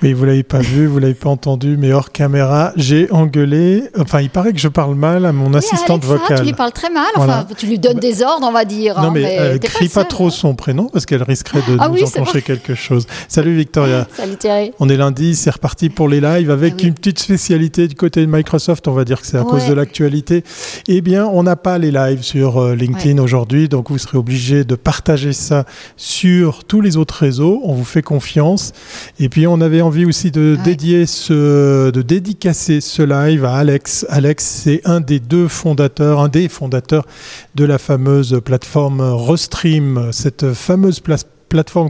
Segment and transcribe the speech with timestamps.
[0.00, 3.82] Oui, vous l'avez pas vu, vous l'avez pas entendu, mais hors caméra, j'ai engueulé.
[3.98, 6.38] Enfin, il paraît que je parle mal à mon assistante vocale.
[6.38, 7.08] Tu lui parles très mal.
[7.16, 8.94] Enfin, tu lui donnes des ordres, on va dire.
[8.96, 12.00] Non, hein, mais, elle crie pas, trop son prénom parce qu'elle risquerait de ah nous
[12.00, 13.08] enclencher quelque chose.
[13.26, 14.06] Salut Victoria.
[14.16, 14.72] Salut Thierry.
[14.78, 18.20] On est lundi, c'est reparti pour les lives avec ah une petite spécialité du côté
[18.20, 18.86] de Microsoft.
[18.86, 20.44] On va dire que c'est à cause de l'actualité.
[20.86, 24.62] Eh bien, on n'a pas les lives sur euh, LinkedIn aujourd'hui, donc vous serez obligé
[24.62, 25.64] de partager ça
[25.96, 27.60] sur tous les autres réseaux.
[27.64, 28.72] On vous fait confiance.
[29.18, 34.04] Et puis, on avait envie aussi de dédier ce, de dédicacer ce live à Alex.
[34.10, 37.06] Alex, c'est un des deux fondateurs, un des fondateurs
[37.54, 41.37] de la fameuse plateforme Restream, cette fameuse plateforme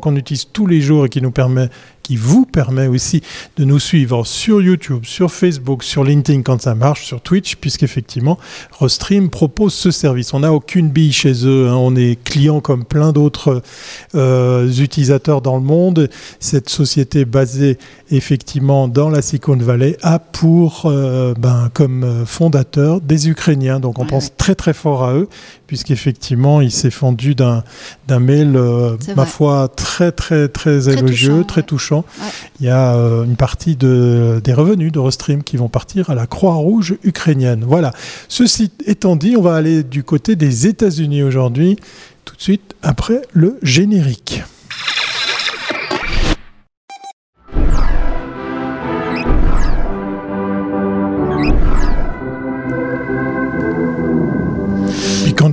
[0.00, 1.68] qu'on utilise tous les jours et qui nous permet
[2.08, 3.22] qui vous permet aussi
[3.58, 8.38] de nous suivre sur YouTube, sur Facebook, sur LinkedIn quand ça marche, sur Twitch, puisqu'effectivement,
[8.80, 10.32] Restream propose ce service.
[10.32, 11.76] On n'a aucune bille chez eux, hein.
[11.76, 13.62] on est client comme plein d'autres
[14.14, 16.08] euh, utilisateurs dans le monde.
[16.40, 17.76] Cette société basée
[18.10, 23.80] effectivement dans la Silicon Valley a pour, euh, ben, comme fondateur des Ukrainiens.
[23.80, 25.28] Donc on pense très très fort à eux,
[25.66, 27.62] puisqu'effectivement, il s'est fendu d'un
[28.08, 32.04] mail, euh, ma foi, très très très, élogieux, très touchant
[32.60, 36.14] il y a euh, une partie de, des revenus de Rostream qui vont partir à
[36.14, 37.64] la Croix-Rouge ukrainienne.
[37.66, 37.92] Voilà.
[38.28, 41.76] Ceci étant dit, on va aller du côté des États-Unis aujourd'hui,
[42.24, 44.42] tout de suite après le générique.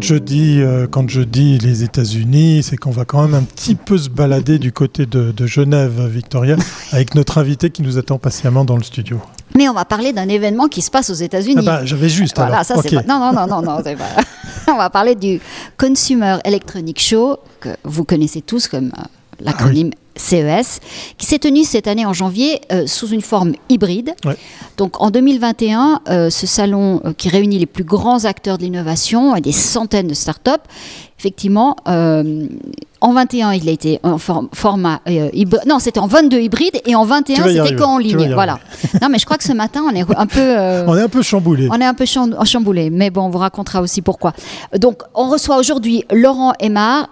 [0.06, 3.73] Je dis, euh, quand je dis les États-Unis, c'est qu'on va quand même un petit
[3.73, 6.58] peu se balader du côté de, Genève, Victoria,
[6.92, 9.20] avec notre invité qui nous attend patiemment dans le studio.
[9.56, 11.56] Mais on va parler d'un événement qui se passe aux États-unis.
[11.59, 12.36] Ah bah, J'avais juste.
[12.38, 12.76] Voilà, ça
[13.08, 13.83] Non, non, non, non, non
[14.67, 15.39] on va parler du
[15.78, 19.03] Consumer Electronic Show que vous connaissez tous comme euh,
[19.39, 20.80] l'acronyme CES,
[21.17, 24.16] qui s'est tenu cette année en janvier euh, sous une forme hybride.
[24.77, 29.36] Donc en 2021, euh, ce salon euh, qui réunit les plus grands acteurs de l'innovation
[29.36, 30.52] et des centaines de startups,
[31.20, 31.75] effectivement,
[33.05, 35.61] en 21, il a été en format hybride.
[35.67, 38.33] Non, c'était en 22 hybride et en 21, c'était qu'en ligne.
[38.33, 38.58] Voilà.
[39.02, 40.55] non, mais je crois que ce matin, on est un peu.
[40.88, 41.67] on est un peu chamboulé.
[41.71, 44.33] On est un peu chamboulé, mais bon, on vous racontera aussi pourquoi.
[44.80, 47.10] Donc, on reçoit aujourd'hui Laurent Aymar,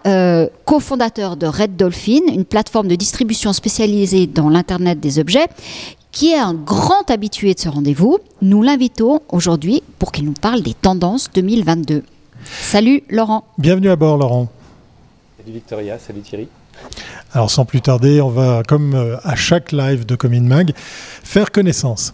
[0.66, 5.46] cofondateur de Red Dolphin, une plateforme de distribution spécialisée dans l'Internet des objets,
[6.12, 8.18] qui est un grand habitué de ce rendez-vous.
[8.42, 12.02] Nous l'invitons aujourd'hui pour qu'il nous parle des tendances 2022.
[12.46, 13.44] Salut Laurent.
[13.60, 14.50] Bienvenue à bord Laurent.
[15.44, 16.48] Salut Victoria, salut Thierry.
[17.34, 21.52] Alors sans plus tarder, on va, comme euh, à chaque live de Comin Mag, faire
[21.52, 22.14] connaissance.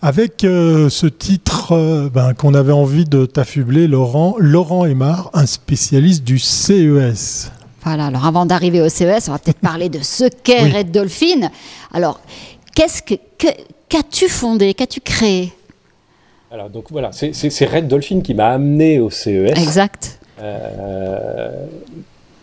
[0.00, 5.44] Avec euh, ce titre euh, ben, qu'on avait envie de t'affubler, Laurent, Laurent Aymar, un
[5.44, 7.52] spécialiste du CES.
[7.82, 11.50] Voilà, alors avant d'arriver au CES, on va peut-être parler de ce qu'est Red Dolphin.
[11.92, 12.20] Alors,
[12.74, 13.16] qu'est-ce que,
[13.90, 15.52] qu'as-tu fondé, qu'as-tu créé?
[16.50, 19.58] Alors, donc voilà, c'est Red Dolphin qui m'a amené au CES.
[19.58, 20.19] Exact.
[20.40, 21.66] Euh,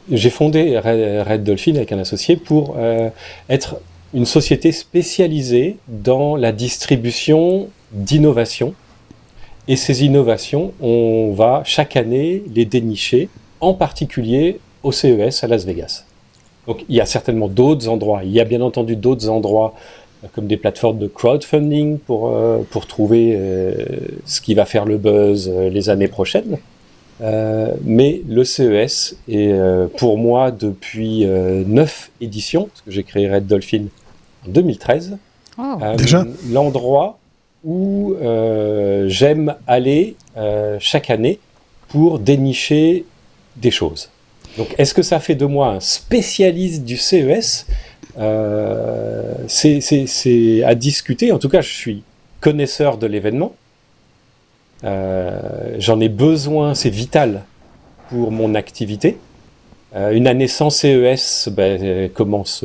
[0.10, 3.10] j'ai fondé Red, Dolphin avec un associé pour euh,
[3.50, 3.78] être
[4.14, 8.74] une société spécialisée dans la distribution d'innovations.
[9.68, 13.28] Et ces innovations, on va chaque année les dénicher,
[13.60, 16.06] en particulier au CES à Las Vegas.
[16.68, 18.22] Donc il y a certainement d'autres endroits.
[18.24, 19.74] Il y a bien entendu d'autres endroits
[20.24, 22.34] euh, comme des plateformes de crowdfunding pour,
[22.72, 23.38] pour trouver
[24.26, 26.58] ce qui va faire le buzz les années prochaines.
[27.20, 29.56] Mais le CES est
[29.98, 33.86] pour moi depuis neuf éditions, parce que j'ai créé Red Dolphin
[34.46, 35.18] en 2013,
[36.52, 37.18] l'endroit
[37.64, 38.16] où
[39.08, 40.16] j'aime aller
[40.80, 41.40] chaque année
[41.90, 43.06] pour dénicher
[43.56, 44.10] des choses.
[44.58, 47.68] Donc, est-ce que ça fait de moi un spécialiste du CES
[48.18, 51.32] euh, C'est à discuter.
[51.32, 52.04] En tout cas, je suis
[52.40, 53.56] connaisseur de l'événement.
[54.84, 57.44] Euh, j'en ai besoin, c'est vital
[58.10, 59.18] pour mon activité.
[59.96, 62.64] Euh, une année sans CES ben, commence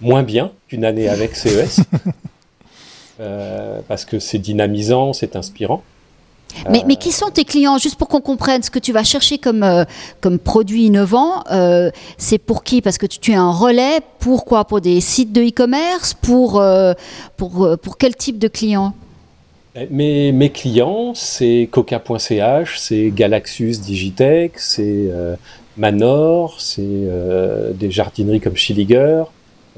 [0.00, 1.80] moins bien qu'une année avec CES.
[3.88, 5.82] parce que c'est dynamisant, c'est inspirant.
[6.68, 7.78] Mais, mais, qui sont tes clients?
[7.78, 9.84] Juste pour qu'on comprenne ce que tu vas chercher comme, euh,
[10.20, 12.82] comme produit innovant, euh, c'est pour qui?
[12.82, 16.14] Parce que tu, es un relais, pourquoi Pour des sites de e-commerce?
[16.14, 16.92] Pour, euh,
[17.36, 18.94] pour, pour quel type de clients?
[19.90, 25.10] Mes, mes clients, c'est coca.ch, c'est Galaxus Digitech, c'est
[25.76, 27.08] Manor, c'est
[27.74, 29.24] des jardineries comme Schilliger,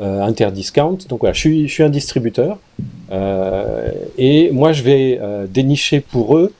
[0.01, 0.99] Interdiscount.
[1.09, 2.59] Donc voilà, je suis, je suis un distributeur.
[4.19, 6.53] et moi, je vais dénicher pour eux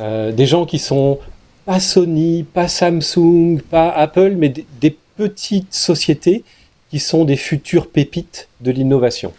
[0.00, 1.18] euh, des gens qui sont
[1.64, 6.44] pas Sony, pas Samsung, pas Apple, mais des, petites sociétés
[6.90, 9.32] qui sont des futures pépites de l'innovation.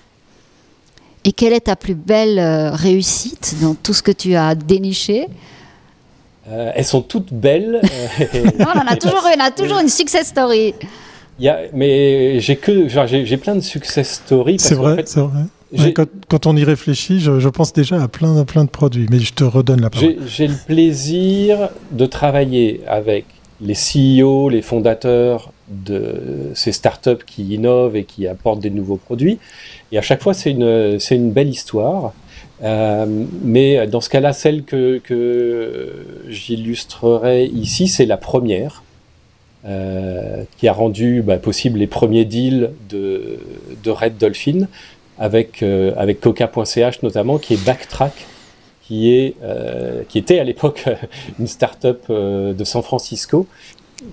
[1.30, 5.28] Et quelle est ta plus belle euh, réussite dans tout ce que tu as déniché
[6.50, 7.82] euh, Elles sont toutes belles.
[8.60, 10.74] non, on a toujours, on a toujours une success story.
[11.38, 14.58] Il y a, mais j'ai que, j'ai plein de success stories.
[14.58, 15.94] C'est vrai, c'est vrai.
[16.28, 19.44] quand, on y réfléchit, je, pense déjà à plein, plein de produits, mais je te
[19.44, 20.16] redonne la parole.
[20.26, 23.26] J'ai le plaisir de travailler avec
[23.62, 29.40] les CEO, les fondateurs de ces startups qui innovent et qui apportent des nouveaux produits.
[29.92, 32.14] Et à chaque fois, c'est une, une belle histoire.
[32.62, 33.06] Euh,
[33.42, 38.84] mais dans ce cas-là, celle que, que j'illustrerai ici, c'est la première,
[39.66, 43.40] euh, qui a rendu bah, possible les premiers deals de,
[43.84, 44.70] de Red Dolphin,
[45.18, 48.14] avec, euh, avec Coca.ch notamment, qui est Backtrack,
[48.84, 50.86] qui, est, euh, qui était à l'époque
[51.40, 53.48] une start-up de San Francisco.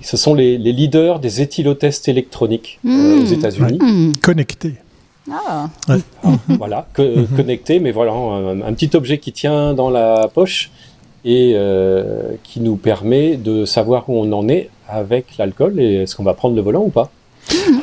[0.02, 3.32] Ce sont les, les leaders des éthylotests électroniques euh, aux mmh.
[3.32, 3.78] États-Unis.
[3.80, 4.12] Mmh.
[4.22, 4.74] Connectés.
[5.30, 5.68] Ah.
[6.48, 7.36] Voilà, mmh.
[7.36, 10.70] connectés, mais voilà, un, petit objet qui tient dans la poche
[11.24, 11.56] et
[12.44, 16.34] qui nous permet de savoir où on en est avec l'alcool et est-ce qu'on va
[16.34, 17.10] prendre le volant ou pas.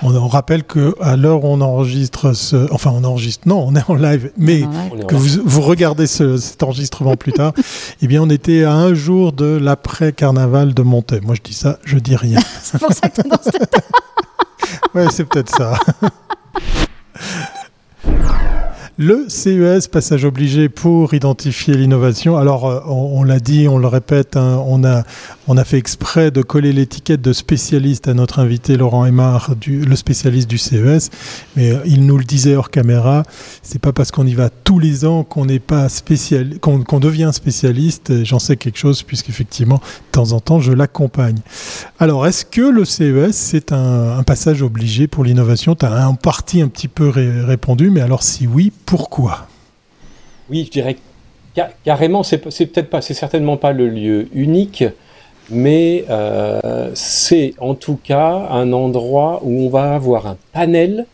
[0.01, 3.89] On, rappelle que à l'heure où on enregistre ce, enfin on enregistre, non, on est
[3.89, 4.63] en live, mais
[5.07, 7.54] que vous, regardez cet enregistrement plus tard,
[8.01, 11.24] eh bien on était à un jour de l'après carnaval de Montaigne.
[11.24, 12.39] Moi je dis ça, je dis rien.
[12.62, 13.38] c'est pour ça que tu dans
[14.94, 15.80] Ouais, c'est peut-être ça.
[19.00, 22.38] Le CES, passage obligé pour identifier l'innovation.
[22.38, 25.01] Alors, euh, on, l'a dit, on le répète, hein, on, a,
[25.48, 29.95] on a fait exprès de coller l'étiquette de spécialiste à notre invité Laurent Aymar, le
[29.95, 31.10] spécialiste du CES.
[31.56, 33.24] Mais euh, il nous le disait hors caméra,
[33.63, 35.88] c'est pas parce qu'on y va tous les ans qu'on n'est pas
[36.62, 38.24] qu'on devient spécialiste.
[38.24, 41.40] J'en sais quelque chose puisqu'effectivement, de temps en temps, je l'accompagne.
[41.98, 45.74] Alors, est-ce que le CES, c'est un, passage obligé pour l'innovation?
[45.74, 49.47] Tu as en partie un petit peu répondu, mais alors si oui, pourquoi
[50.50, 50.97] Oui, je dirais
[51.83, 54.83] carrément, c'est peut-être pas, c'est certainement pas le lieu unique,
[55.50, 61.06] mais euh, c'est en tout cas un endroit où on va avoir un panel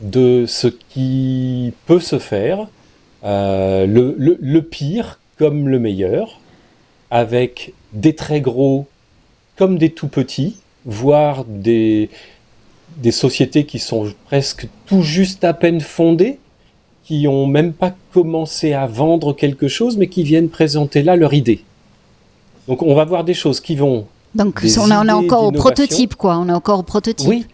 [0.00, 2.68] de ce qui peut se faire,
[3.24, 6.40] euh, le, pire comme le meilleur,
[7.10, 8.86] avec des très gros
[9.56, 12.10] comme des tout petits, voire des,
[12.98, 16.38] des sociétés qui sont presque tout juste à peine fondées,
[17.08, 21.32] qui ont même pas commencé à vendre quelque chose, mais qui viennent présenter là leur
[21.32, 21.64] idée.
[22.68, 24.06] Donc on va voir des choses qui vont.
[24.34, 26.36] Donc on, est encore au prototype, quoi.
[26.36, 27.26] On est encore au prototype.
[27.26, 27.46] Oui,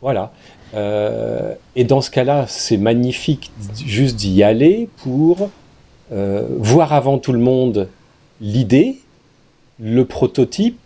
[0.00, 0.32] voilà.
[0.72, 3.52] Euh, et dans ce cas-là, c'est magnifique
[3.84, 5.50] juste d'y aller pour
[6.10, 7.90] euh, voir avant tout le monde
[8.40, 8.96] l'idée,
[9.78, 10.80] le prototype,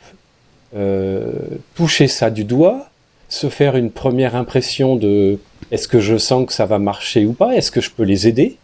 [0.75, 1.31] euh,
[1.77, 2.90] toucher ça du doigt,
[3.31, 5.39] se faire une première impression de
[5.71, 7.55] est-ce que je sens que ça va marcher ou pas?
[7.55, 8.59] Est-ce que je peux les aider?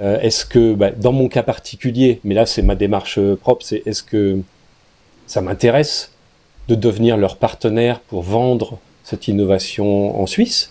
[0.00, 3.82] Euh, Est-ce que, bah, dans mon cas particulier, mais là c'est ma démarche propre, c'est
[3.86, 4.38] est-ce que
[5.26, 6.10] ça m'intéresse
[6.68, 10.70] de devenir leur partenaire pour vendre cette innovation en Suisse?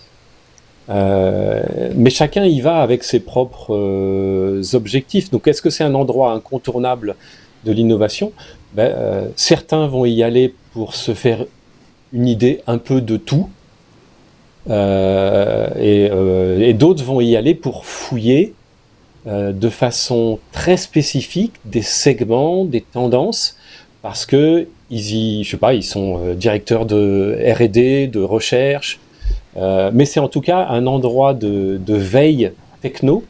[0.88, 1.62] Euh,
[1.94, 5.30] mais chacun y va avec ses propres euh, objectifs.
[5.30, 7.16] Donc, est-ce que c'est un endroit incontournable
[7.64, 8.32] de l'innovation?
[8.74, 11.44] Ben, Certains vont y aller pour se faire
[12.16, 13.50] une idée un peu de tout,
[14.68, 18.54] euh, euh, et, d'autres vont y aller pour fouiller
[19.26, 23.56] euh, de façon très spécifique des segments, des tendances,
[24.02, 29.00] parce que ils y, je sais pas, ils sont directeurs de R&D, de recherche,
[29.56, 32.52] mais c'est en tout cas un endroit de, de veille
[32.82, 33.24] techno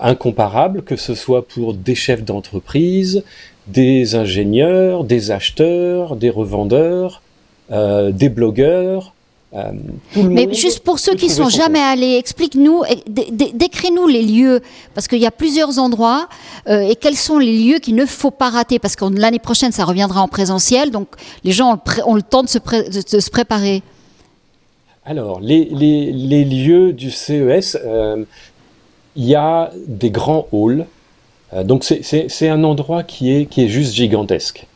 [0.00, 3.24] incomparable, que ce soit pour des chefs d'entreprise,
[3.66, 7.22] des ingénieurs, des acheteurs, des revendeurs,
[7.70, 9.14] euh, des blogueurs.
[9.54, 9.70] Euh,
[10.16, 14.62] Mais juste pour ceux qui sont jamais allés, explique-nous, décris-nous les lieux,
[14.94, 16.26] parce qu'il y a plusieurs endroits,
[16.68, 19.72] euh, et quels sont les lieux qu'il ne faut pas rater, parce que l'année prochaine,
[19.72, 21.08] ça reviendra en présentiel, donc
[21.44, 23.82] les gens ont, le temps de se, de, se préparer.
[25.04, 27.76] Alors, les, les, les, lieux du CES,
[29.16, 30.86] il y a des grands halls,
[31.64, 34.66] donc c'est un endroit qui est, qui est juste gigantesque.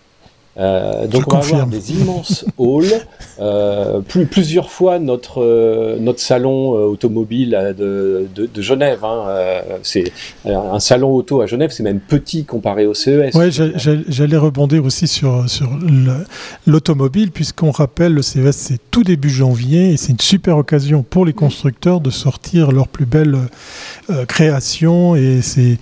[0.58, 3.06] Euh, donc on va avoir des immenses halls,
[3.40, 9.04] euh, plus, plusieurs fois notre euh, notre salon automobile de, de, Genève.
[9.04, 9.26] Hein,
[9.82, 10.04] c'est
[10.46, 13.34] un salon auto à Genève, c'est même petit comparé au CES.
[13.34, 15.68] Ouais, j'allais rebondir aussi sur sur
[16.66, 21.26] l'automobile puisqu'on rappelle le CES c'est tout début janvier et c'est une super occasion pour
[21.26, 23.36] les constructeurs de sortir leurs plus belles
[24.26, 25.78] créations et c'est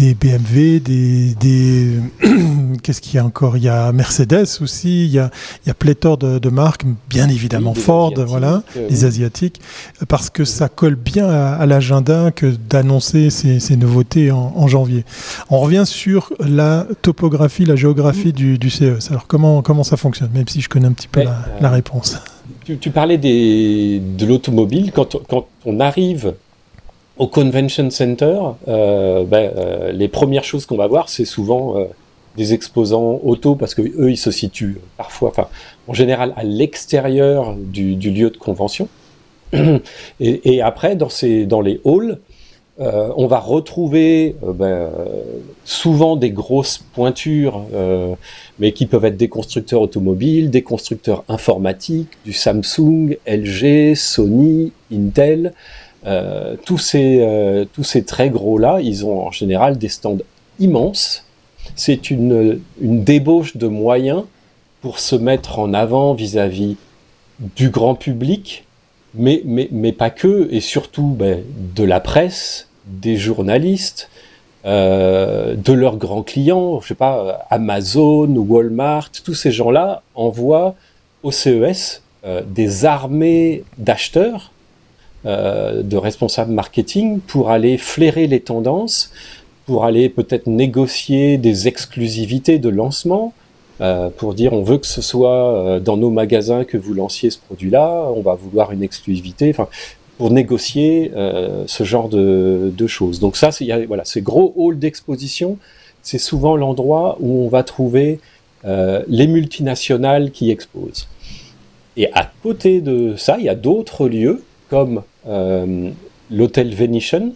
[0.00, 1.98] des BMW, des, des
[2.82, 3.58] qu'est-ce qu'il y a encore?
[3.58, 5.30] Il y a Mercedes aussi, il y a,
[5.64, 9.60] il y a pléthore de, marques, bien évidemment Ford, voilà, les asiatiques,
[10.08, 15.04] parce que ça colle bien à, l'agenda que d'annoncer ces, ces, nouveautés en, janvier.
[15.50, 19.10] On revient sur la topographie, la géographie du, du CES.
[19.10, 22.16] Alors comment, comment ça fonctionne, même si je connais un petit peu la, la, réponse.
[22.64, 26.32] Tu, tu parlais des, de l'automobile, quand, quand on arrive
[27.20, 31.84] au Convention Center, euh, ben, euh, les premières choses qu'on va voir, c'est souvent euh,
[32.38, 35.48] des exposants auto, parce que eux, ils se situent parfois, enfin,
[35.86, 38.88] en général, à l'extérieur du, lieu de convention.
[40.20, 42.18] Et, après, dans, ces, dans les halls,
[42.78, 44.88] on va retrouver ben,
[45.66, 47.66] souvent des grosses pointures,
[48.58, 55.52] mais qui peuvent être des constructeurs automobiles, des constructeurs informatiques, du Samsung, LG, Sony, Intel.
[56.06, 60.18] Euh, tous, ces, euh, tous ces très gros-là, ils ont en général des stands
[60.58, 61.26] immenses.
[61.76, 64.24] C'est une, débauche de moyens
[64.80, 66.76] pour se mettre en avant vis-à-vis
[67.56, 68.64] du grand public,
[69.14, 71.42] mais, pas que, et surtout ben,
[71.74, 74.08] de la presse, des journalistes,
[74.64, 80.74] euh, de leurs grands clients, je sais pas, Amazon, Walmart, tous ces gens-là envoient
[81.22, 82.02] au CES
[82.46, 84.52] des armées d'acheteurs
[85.26, 89.12] euh, de responsables marketing pour aller flairer les tendances,
[89.66, 93.34] pour aller peut-être négocier des exclusivités de lancement,
[93.82, 97.28] euh, pour dire on veut que ce soit euh, dans nos magasins que vous lanciez
[97.28, 99.68] ce produit-là, on va vouloir une exclusivité, enfin
[100.16, 101.12] pour négocier
[101.66, 103.20] ce genre de, choses.
[103.20, 105.56] Donc ça, c'est voilà, ces gros halls d'exposition,
[106.02, 108.20] c'est souvent l'endroit où on va trouver
[108.64, 111.08] les multinationales qui exposent.
[111.96, 117.32] Et à côté de ça, il y a d'autres lieux comme euh, l'hôtel Venetian,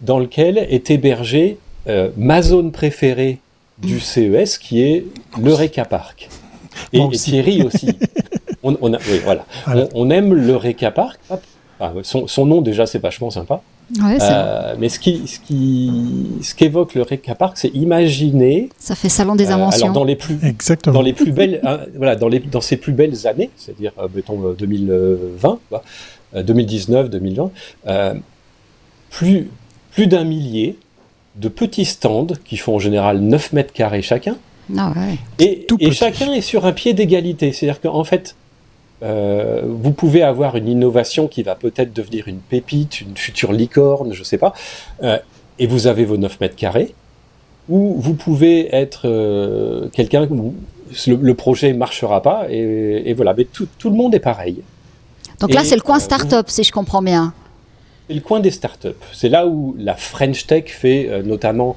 [0.00, 1.58] dans lequel est hébergé
[1.88, 3.38] euh, ma zone préférée
[3.78, 4.00] du mmh.
[4.00, 5.04] CES, qui est
[5.40, 6.28] l'Eureka Park.
[6.92, 7.98] Et, Thierry aussi.
[8.62, 9.46] on, oui, voilà.
[9.94, 11.18] On, aime l'Eureka Park.
[12.02, 13.62] son, nom, déjà, c'est vachement sympa.
[14.02, 18.68] Euh, mais ce qui, ce qui, ce qu'évoque le Park, c'est imaginer.
[18.78, 19.86] Ça fait salon des inventions.
[19.86, 20.92] alors dans les plus, Exactement.
[20.92, 24.52] dans les plus belles, hein, voilà, dans les, dans ces plus belles années, c'est-à-dire mettons
[24.52, 25.80] 2020, 2019,
[26.34, 27.50] 2020,
[27.86, 28.14] euh,
[29.10, 29.48] plus,
[29.92, 30.76] plus d'un millier
[31.36, 34.36] de petits stands qui font en général 9 mètres carrés chacun.
[34.76, 34.92] Ah
[35.38, 37.52] et, et chacun est sur un pied d'égalité.
[37.52, 38.36] C'est-à-dire qu'en fait,
[39.02, 44.12] euh, vous pouvez avoir une innovation qui va peut-être devenir une pépite, une future licorne,
[44.12, 44.52] je ne sais pas,
[45.02, 45.18] euh,
[45.58, 46.94] et vous avez vos 9 mètres carrés,
[47.68, 50.54] ou vous pouvez être quelqu'un où
[51.06, 54.62] le, projet ne marchera pas, et, voilà, mais tout, tout, le monde est pareil.
[55.40, 57.32] Donc là, c'est le coin euh, start-up, si je comprends bien.
[58.08, 58.96] C'est le coin des start-up.
[59.12, 61.76] C'est là où la French Tech fait euh, notamment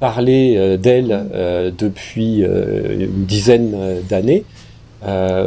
[0.00, 4.44] parler euh, d'elle depuis une dizaine d'années,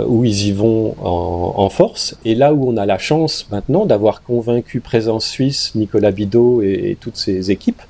[0.07, 2.17] où ils y vont en, force.
[2.25, 6.97] Et là où on a la chance maintenant d'avoir convaincu Présence Suisse, Nicolas Bidot et,
[6.99, 7.81] toutes ses équipes,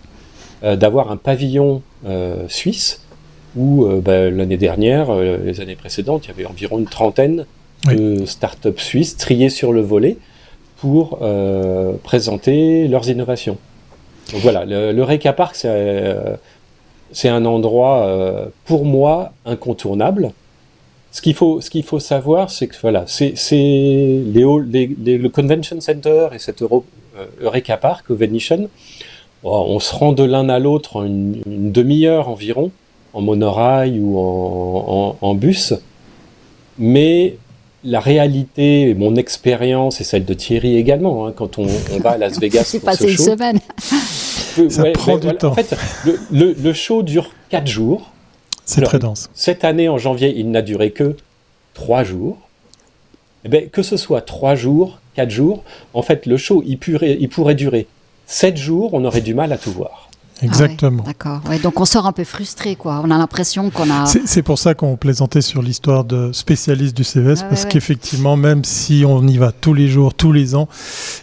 [0.63, 1.81] d'avoir un pavillon
[2.47, 3.01] suisse
[3.55, 7.45] où ben, l'année dernière, les années précédentes, il y avait environ une trentaine
[7.85, 10.17] de start-up suisses triées sur le volet
[10.77, 13.57] pour euh, présenter leurs innovations.
[14.31, 16.35] Donc voilà, le, Park, c'est euh,
[17.25, 20.31] un endroit, euh, pour moi, incontournable.
[21.11, 26.85] Ce qu'il faut, faut savoir, c'est que voilà, c'est le Convention Center et cet Euro,
[27.41, 28.67] Eureka Park au Venetian,
[29.43, 32.71] on se rend de l'un à l'autre en une, demi-heure environ,
[33.13, 35.73] en monorail ou en, en bus.
[36.77, 37.35] Mais
[37.83, 41.65] la réalité, mon expérience et celle de Thierry également, hein, quand on,
[41.99, 43.59] va à Las Vegas C'est passé une semaine.
[44.69, 45.51] Ça prend du temps.
[45.51, 45.75] En fait,
[46.31, 48.11] le, show dure 4 jours.
[48.65, 49.29] C'est très dense.
[49.33, 51.15] Cette année, en janvier, il n'a duré que
[51.73, 52.37] 3 jours.
[53.43, 57.17] Eh bien, que ce soit 3 jours, 4 jours, en fait, le show, il pourrait,
[57.19, 57.87] il pourrait durer
[58.27, 60.10] 7 jours, on aurait du mal à tout voir.
[60.41, 61.03] Exactement.
[61.05, 61.41] Ah d'accord.
[61.61, 63.01] donc on sort un peu frustré, quoi.
[63.03, 64.05] On a l'impression qu'on a.
[64.05, 69.03] C'est pour ça qu'on plaisantait sur l'histoire de spécialistes du CVS, parce qu'effectivement, même si
[69.07, 70.67] on y va tous les jours, tous les ans,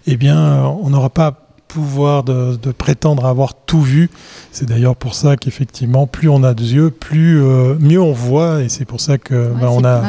[0.07, 4.11] eh bien, on n'aura pas pouvoir de, prétendre avoir tout vu.
[4.53, 8.63] C'est d'ailleurs pour ça qu'effectivement, plus on a de yeux, plus euh, mieux on voit,
[8.63, 10.03] et c'est pour ça que ben, on a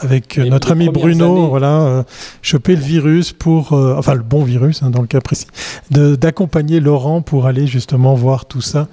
[0.00, 2.02] avec notre ami Bruno, voilà, euh,
[2.42, 5.46] choper le virus pour, euh, enfin le bon virus hein, dans le cas précis,
[5.90, 8.88] d'accompagner Laurent pour aller justement voir tout ça.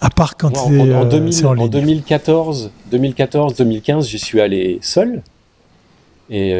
[0.00, 5.22] À part quand c'est en, en, euh, en, 2014, 2014, 2015, j'y suis allé seul.
[6.30, 6.54] Et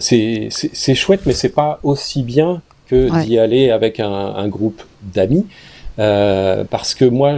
[0.00, 5.46] c'est chouette, mais c'est pas aussi bien que d'y aller avec un, groupe d'amis.
[5.96, 7.36] parce que moi,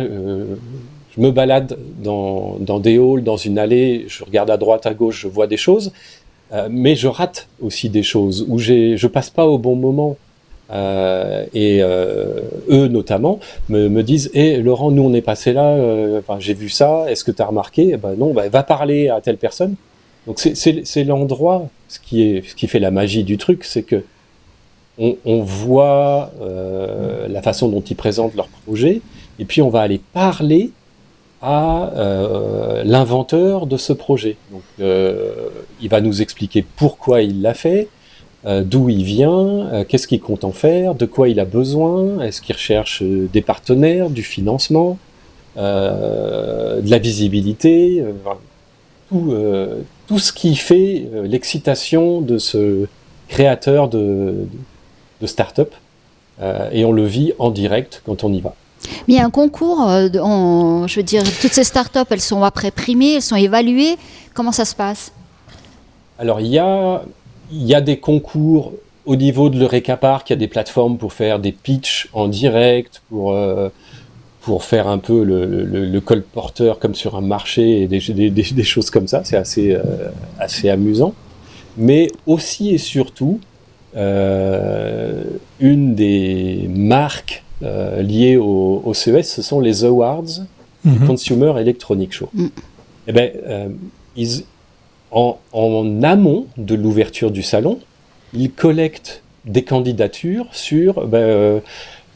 [1.16, 5.21] je me balade dans, des halls, dans une allée, je regarde à droite, à gauche,
[5.23, 5.92] je vois des choses,
[6.71, 10.16] mais je rate aussi des choses, où je passe pas au bon moment.
[10.71, 12.40] Euh, et euh,
[12.71, 17.04] eux notamment me, disent "Eh Laurent, nous on est passé là, euh, j'ai vu ça.
[17.11, 17.90] Est-ce que tu as remarqué?
[17.92, 19.75] Eh ben non, bah, va parler à telle personne."
[20.26, 24.02] Donc c'est l'endroit, ce qui fait la magie du truc, c'est que
[24.99, 29.02] on, on voit euh, la façon dont ils présentent leur projet,
[29.38, 30.71] et puis on va aller parler
[31.45, 34.37] à euh, l'inventeur de ce projet.
[34.51, 37.89] Donc, il va nous expliquer pourquoi il l'a fait,
[38.47, 42.21] euh, d'où il vient, euh, qu'est-ce qu'il compte en faire, de quoi il a besoin,
[42.21, 44.99] est-ce qu'il recherche euh, des partenaires, du financement,
[45.57, 48.05] de la visibilité,
[49.09, 52.89] tout, ce qui fait l'excitation de ce
[53.29, 54.35] créateur de,
[55.21, 55.73] de start-up.
[56.73, 58.57] et on le vit en direct quand on y va.
[59.07, 62.71] Mais il y a un concours, je veux dire, toutes ces start-up, elles sont après
[62.71, 63.97] primées, elles sont évaluées.
[64.35, 65.12] Comment ça se passe?
[66.19, 67.03] Alors, il y a
[67.50, 68.73] il y a des concours
[69.07, 72.29] au niveau de l'Eureka Park, il y a des plateformes pour faire des pitchs en
[72.29, 73.69] direct, pour, euh,
[74.41, 78.91] pour faire un peu le, colporteur comme sur un marché et des, des, des choses
[78.91, 79.23] comme ça.
[79.25, 79.83] C'est assez, euh,
[80.38, 81.14] assez amusant.
[81.76, 83.41] Mais aussi et surtout,
[83.97, 85.25] euh,
[85.61, 90.35] une des marques euh, liées au, au, CES, ce sont les Awards
[90.85, 91.06] mm -hmm.
[91.06, 92.28] Consumer Electronic Show.
[92.35, 92.47] Mm.
[93.09, 93.68] Eh ben, euh,
[94.16, 94.44] ils,
[95.11, 97.78] en, amont de l'ouverture du salon,
[98.33, 101.61] il collecte des candidatures sur ben, euh,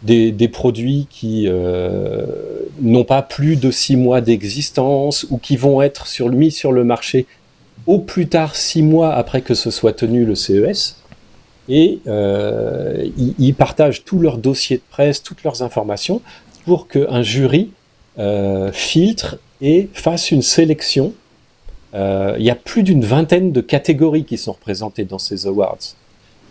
[0.03, 2.27] des, produits qui euh,
[2.81, 6.85] n'ont pas plus de six mois d'existence ou qui vont être sur, mis sur le
[6.85, 7.27] marché
[7.87, 10.97] au plus tard six mois après que ce soit tenu le CES.
[11.69, 13.07] Et euh,
[13.39, 16.23] ils, partagent tous leurs dossiers de presse, toutes leurs informations
[16.65, 17.71] pour qu'un jury
[18.73, 21.13] filtre et fasse une sélection
[21.95, 25.79] euh, il y a plus d'une vingtaine de catégories qui sont représentées dans ces awards.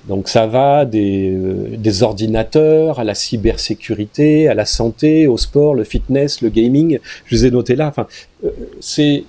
[0.08, 5.84] Donc ça va des, euh, ordinateurs à la cybersécurité, à la santé, au sport, le
[5.84, 7.00] fitness, le gaming.
[7.26, 7.88] Je les ai notés là.
[7.88, 8.08] Enfin,
[8.46, 8.50] euh,
[8.80, 9.26] c'est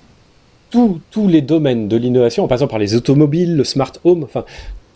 [0.70, 4.27] tous les domaines de l'innovation, en passant par les automobiles, le smart home,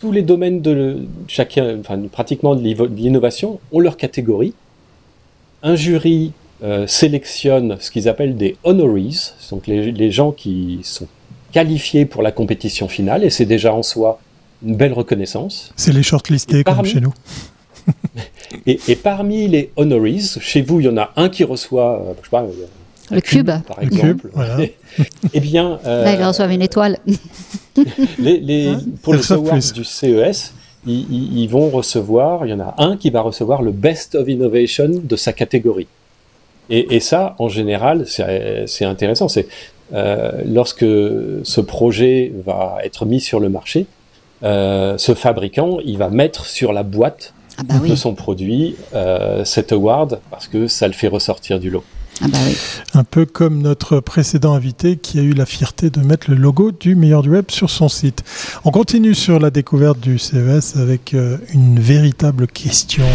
[0.03, 4.53] tous les domaines de chacun, enfin pratiquement de l'innovation ont leur catégorie.
[5.63, 11.07] Un jury euh, sélectionne ce qu'ils appellent des honorees, donc les, les, gens qui sont
[11.53, 14.19] qualifiés pour la compétition finale, et c'est déjà en soi
[14.61, 15.71] une belle reconnaissance.
[15.77, 17.13] C'est les shortlistés comme chez nous.
[18.65, 22.13] et, et, parmi les honorees, chez vous, il y en a un qui reçoit, euh,
[22.19, 22.45] je sais pas,
[23.13, 24.07] le cube, par exemple.
[24.07, 24.57] Le cube, voilà.
[25.33, 26.97] eh bien, euh, là, ils reçoivent une étoile.
[28.19, 30.53] les, les, hein pour les awards du CES,
[30.85, 34.27] ils, ils, vont recevoir, il y en a un qui va recevoir le Best of
[34.27, 35.87] Innovation de sa catégorie.
[36.69, 39.27] Et, et ça, en général, c'est intéressant.
[39.27, 39.47] C'est
[39.93, 40.85] euh, lorsque
[41.43, 43.85] ce projet va être mis sur le marché,
[44.43, 47.89] euh, ce fabricant, il va mettre sur la boîte ah bah oui.
[47.89, 51.83] de son produit euh, cet award parce que ça le fait ressortir du lot.
[52.21, 52.37] Ah bah.
[52.93, 56.71] Un peu comme notre précédent invité qui a eu la fierté de mettre le logo
[56.71, 58.23] du meilleur du web sur son site.
[58.65, 63.05] On continue sur la découverte du CES avec euh, une véritable question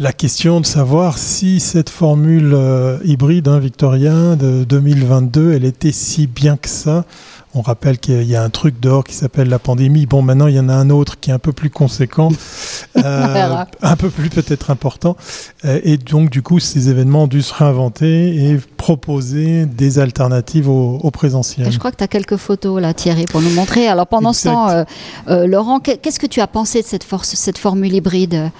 [0.00, 5.90] la question de savoir si cette formule euh, hybride, hein, Victorien, de 2022, elle était
[5.90, 7.04] si bien que ça.
[7.54, 10.06] On rappelle qu'il y a un truc dehors qui s'appelle la pandémie.
[10.06, 12.28] Bon, maintenant, il y en a un autre qui est un peu plus conséquent,
[12.98, 15.16] euh, un peu plus peut-être important.
[15.64, 20.68] Euh, et donc, du coup, ces événements ont dû se réinventer et proposer des alternatives
[20.68, 21.72] au, au présentiel.
[21.72, 23.88] Je crois que tu as quelques photos là, Thierry, pour nous montrer.
[23.88, 24.42] Alors, pendant exact.
[24.42, 24.84] ce temps, euh,
[25.28, 28.50] euh, Laurent, qu'est-ce que tu as pensé de cette, force, cette formule hybride?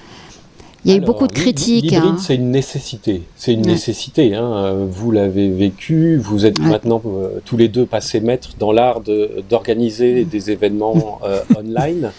[0.85, 1.91] Il y a Alors, eu beaucoup de critiques.
[1.91, 2.17] L'hybride, hein.
[2.19, 3.23] c'est une nécessité.
[3.37, 3.73] C'est une Ouais.
[3.73, 4.35] nécessité.
[4.35, 4.87] Hein.
[4.89, 6.17] Vous l'avez vécu.
[6.17, 6.67] Vous êtes Ouais.
[6.67, 12.13] maintenant euh, tous les deux passés maîtres dans l'art de- d'organiser des événements euh, online.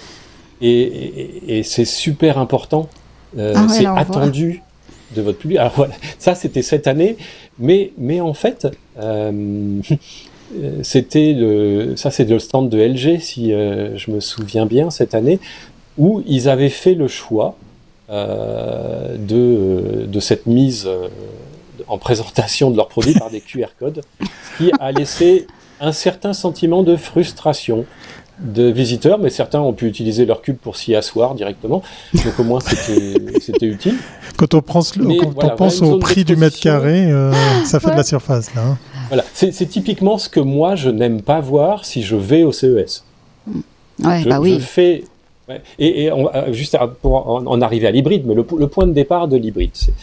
[0.62, 2.89] Et, et- et c'est super important.
[3.38, 3.98] Euh, Ah ouais, c'est voit.
[4.00, 4.62] attendu
[5.15, 5.58] de votre public.
[5.60, 7.15] Alors voilà, ça c'était cette année.
[7.60, 8.67] Mais, mais en fait,
[10.84, 15.39] c'était le, ça c'est le stand de LG, si je me souviens bien, cette année,
[15.98, 17.56] où ils avaient fait le choix
[18.10, 21.08] de, de cette mise euh,
[21.88, 25.48] en présentation de leurs produits par des QR codes, ce qui a laissé
[25.80, 27.86] un certain sentiment de frustration
[28.39, 32.43] de visiteurs, mais certains ont pu utiliser leur cube pour s'y asseoir directement, donc au
[32.43, 33.95] moins c'était c'était utile.
[34.38, 37.34] Quand on, pense, Mais quand voilà, on pense voilà au prix du mètre carré, euh,
[37.65, 38.62] ça fait de la surface là.
[38.63, 38.78] hein.
[39.10, 43.04] Voilà, c'est typiquement ce que moi je n'aime pas voir si je vais au CES.
[44.04, 45.04] Ouais, je, bah je oui.
[45.77, 46.09] Et,
[46.51, 49.93] juste pour en, arriver à l'hybride, mais le, point de départ de l'hybride, c'est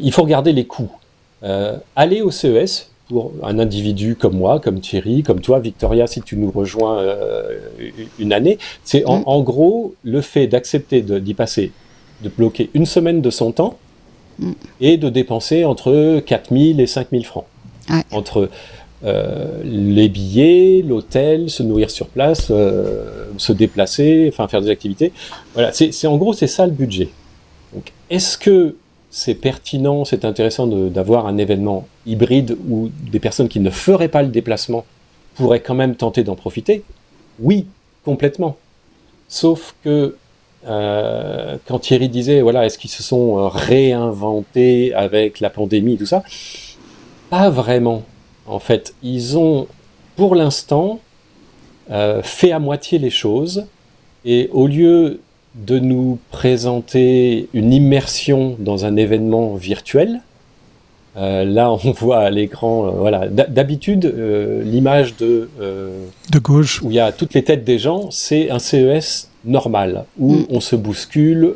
[0.00, 0.90] il faut regarder les coûts.
[1.96, 6.36] aller au CES, pour un individu comme moi, comme Thierry, comme toi, Victoria, si tu
[6.36, 7.58] nous rejoins euh,
[8.18, 9.44] une année, c'est en, mm.
[9.44, 11.72] gros le fait d'accepter d'y passer,
[12.22, 13.78] de bloquer une semaine de son temps
[14.38, 14.52] mm.
[14.80, 17.46] et de dépenser entre 4000 et 5000 francs.
[18.10, 18.50] Entre
[19.04, 25.12] euh, les billets, l'hôtel, se nourrir sur place, euh, se déplacer, enfin faire des activités.
[25.54, 27.10] Voilà, c'est en gros c'est ça le budget.
[27.74, 28.76] Donc est-ce que
[29.10, 34.22] c'est pertinent, c'est intéressant d'avoir un événement hybride où des personnes qui ne feraient pas
[34.22, 34.84] le déplacement
[35.36, 36.82] pourraient quand même tenter d'en profiter?
[37.38, 37.66] Oui,
[38.04, 38.56] complètement.
[39.28, 40.16] Sauf que
[40.66, 46.06] euh, quand Thierry disait, voilà, est-ce qu'ils se sont réinventés avec la pandémie et tout
[46.06, 46.22] ça?
[47.30, 48.02] Pas vraiment.
[48.46, 49.66] En fait, ils ont,
[50.16, 51.00] pour l'instant,
[51.90, 53.66] euh, fait à moitié les choses.
[54.24, 55.20] Et au lieu
[55.54, 60.20] de nous présenter une immersion dans un événement virtuel.
[61.16, 63.28] Euh, là, on voit à l'écran, euh, voilà.
[63.28, 64.04] D'habitude,
[64.64, 65.48] l'image de
[66.30, 70.04] de gauche où il y a toutes les têtes des gens, c'est un CES normal
[70.18, 70.46] où mm.
[70.50, 71.54] on se bouscule,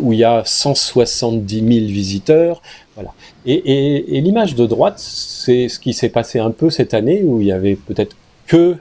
[0.00, 2.62] où il y a 170 000 visiteurs,
[2.94, 3.12] voilà.
[3.44, 7.40] Et, et l'image de droite, c'est ce qui s'est passé un peu cette année où
[7.40, 8.76] il y avait peut-être que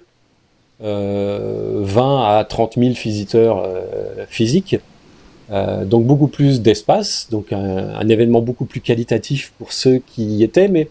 [0.83, 1.85] 20 euh,
[2.39, 4.77] à 30 000 visiteurs euh, physiques.
[5.51, 10.43] Euh, donc beaucoup plus d'espace, donc un, événement beaucoup plus qualitatif pour ceux qui y
[10.43, 10.87] étaient, mais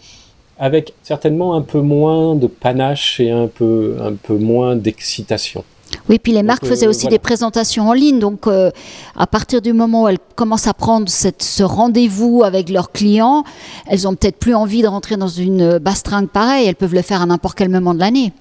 [0.58, 5.64] avec certainement un peu moins de panache et un peu, un peu moins d'excitation.
[6.08, 8.18] Oui, puis les marques faisaient aussi des présentations en ligne.
[8.18, 12.92] Donc, à partir du moment où elles commencent à prendre cette, ce rendez-vous avec leurs
[12.92, 13.44] clients,
[13.86, 16.66] elles ont peut-être plus envie de rentrer dans une bastringue pareille.
[16.66, 18.32] Elles peuvent le faire à n'importe quel moment de l'année.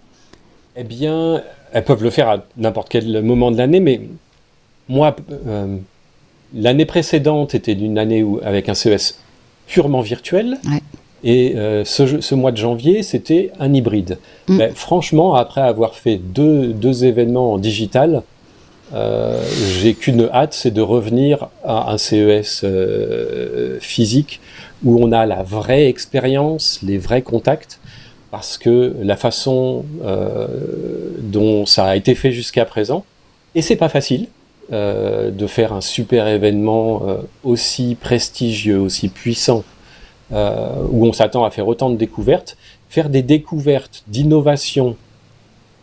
[0.76, 4.02] Eh bien, elles peuvent le faire à n'importe quel moment de l'année, mais
[4.88, 5.16] moi,
[5.48, 5.78] euh,
[6.54, 9.20] l'année précédente était une année où, avec un CES
[9.68, 10.60] purement virtuel.
[11.24, 14.18] Et euh, ce, mois de janvier, c'était un hybride.
[14.48, 14.58] Mm.
[14.58, 18.24] Mais franchement, après avoir fait deux, deux événements en digital,
[18.94, 19.42] euh,
[19.80, 22.66] j'ai qu'une hâte, c'est de revenir à un CES
[23.80, 24.42] physique
[24.84, 27.80] où on a la vraie expérience, les vrais contacts
[28.32, 30.48] parce que la façon euh,
[31.20, 33.06] dont ça a été fait jusqu'à présent,
[33.54, 34.28] et c'est pas facile
[34.72, 39.66] euh, de faire un super événement euh, aussi prestigieux, aussi puissant,
[40.32, 42.58] où on s'attend à faire autant de découvertes,
[42.90, 44.96] faire des découvertes d'innovation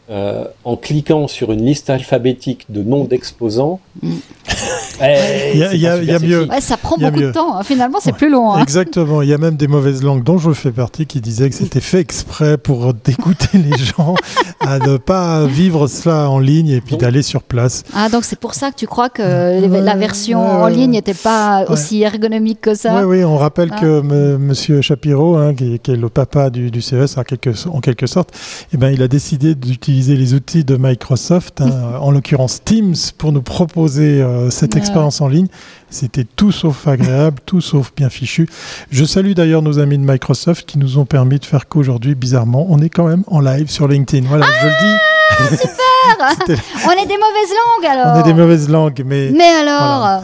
[0.09, 4.13] en cliquant sur une liste alphabétique de noms d'exposants, mm.
[5.01, 6.49] Eh, il y a, mieux.
[6.61, 7.57] ça prend beaucoup de temps.
[7.57, 7.63] Hein.
[7.63, 8.53] Finalement, c'est plus long.
[8.53, 8.63] Hein.
[8.63, 9.23] Exactement.
[9.23, 11.81] Il y a même des mauvaises langues dont je fais partie qui disaient que c'était
[11.81, 14.17] fait exprès pour d'écouter les gens
[14.61, 17.85] à ne pas vivre cela en ligne et puis d'aller sur place.
[17.95, 21.65] Ah, donc c'est pour ça que tu crois que la version en ligne n'était pas
[21.69, 23.25] aussi ergonomique que ça Oui, oui.
[23.25, 23.81] On rappelle ah.
[23.81, 24.01] que
[24.37, 28.31] Monsieur Shapiro, hein, qui, est le papa du, CES en quelque, en quelque sorte,
[28.73, 31.61] eh ben, il a décidé d'utiliser les outils de Microsoft,
[32.01, 35.47] en l'occurrence Teams, pour nous proposer euh, cette expérience expérience en ligne.
[35.91, 38.49] C'était tout sauf agréable, tout sauf bien fichu.
[38.91, 42.67] Je salue d'ailleurs nos amis de Microsoft qui nous ont permis de faire qu'aujourd'hui, bizarrement,
[42.69, 44.27] on est quand même en live sur LinkedIn.
[44.27, 44.97] Voilà, je le dis.
[45.31, 49.31] Ah, super On est des mauvaises langues alors On est des mauvaises langues, mais...
[49.31, 50.23] Mais alors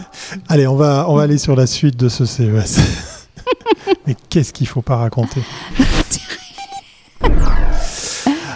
[0.48, 2.78] Allez, on va, on va aller sur la suite de ce CES.
[4.06, 5.42] mais qu'est-ce qu'il ne faut pas raconter?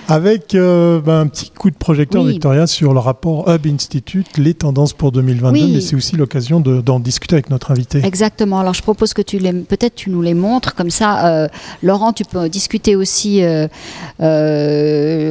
[0.09, 4.55] Avec euh, ben, un petit coup de projecteur, Victoria, sur le rapport Hub Institute, les
[4.55, 8.01] tendances pour 2022, mais c'est aussi l'occasion d'en discuter avec notre invité.
[8.03, 8.59] Exactement.
[8.59, 11.49] Alors je propose que tu les, peut-être tu nous les montres, comme ça, euh,
[11.83, 13.43] Laurent, tu peux discuter aussi.
[13.43, 13.69] Euh,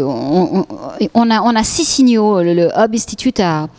[0.03, 2.43] on, a, on a six signaux.
[2.43, 3.69] Le, Hub Institute a,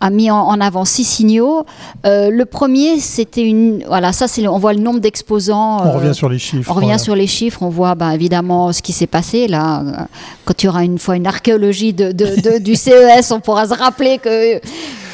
[0.00, 1.64] a mis en, avant six signaux.
[2.04, 3.84] le premier, c'était une.
[3.86, 5.86] Voilà, ça, c'est on voit le nombre d'exposants.
[5.86, 6.72] on revient sur les chiffres.
[6.72, 7.62] On revient sur les chiffres.
[7.62, 10.08] On voit ben, évidemment ce qui s'est passé là
[10.44, 14.18] quand il y aura une fois une archéologie de, du CES, on pourra se rappeler
[14.18, 14.60] que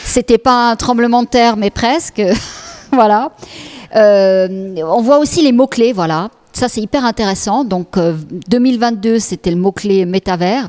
[0.05, 2.23] c'était pas un tremblement de terre, mais presque.
[2.93, 3.33] voilà.
[3.95, 6.31] Euh, on voit aussi les mots-clés, voilà.
[6.53, 7.65] Ça, c'est hyper intéressant.
[7.65, 7.99] Donc,
[8.49, 10.69] 2022, euh, c'était le mot-clé métavers.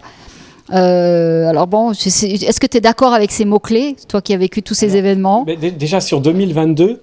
[0.73, 4.61] Euh, alors bon, est-ce que tu es d'accord avec ces mots-clés, toi qui as vécu
[4.61, 5.45] tous ces événements?
[5.77, 7.01] Déjà sur 2022,